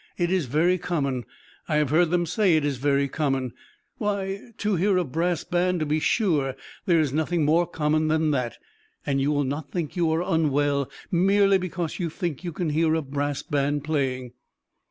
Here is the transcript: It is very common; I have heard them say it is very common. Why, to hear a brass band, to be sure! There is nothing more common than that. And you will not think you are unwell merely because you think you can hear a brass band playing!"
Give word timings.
It 0.17 0.31
is 0.31 0.47
very 0.47 0.79
common; 0.79 1.25
I 1.67 1.75
have 1.75 1.91
heard 1.91 2.09
them 2.09 2.25
say 2.25 2.55
it 2.55 2.65
is 2.65 2.77
very 2.77 3.07
common. 3.07 3.53
Why, 3.99 4.49
to 4.57 4.73
hear 4.75 4.97
a 4.97 5.03
brass 5.03 5.43
band, 5.43 5.79
to 5.81 5.85
be 5.85 5.99
sure! 5.99 6.55
There 6.87 6.99
is 6.99 7.13
nothing 7.13 7.45
more 7.45 7.67
common 7.67 8.07
than 8.07 8.31
that. 8.31 8.57
And 9.05 9.21
you 9.21 9.31
will 9.31 9.43
not 9.43 9.69
think 9.69 9.95
you 9.95 10.09
are 10.11 10.23
unwell 10.23 10.89
merely 11.11 11.59
because 11.59 11.99
you 11.99 12.09
think 12.09 12.43
you 12.43 12.51
can 12.51 12.71
hear 12.71 12.95
a 12.95 13.03
brass 13.03 13.43
band 13.43 13.83
playing!" 13.83 14.31